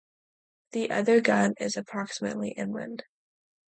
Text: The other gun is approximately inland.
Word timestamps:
The 0.71 0.89
other 0.89 1.21
gun 1.21 1.53
is 1.59 1.77
approximately 1.77 2.49
inland. 2.53 3.03